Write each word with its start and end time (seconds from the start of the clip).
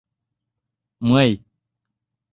—Мый. 1.09 1.31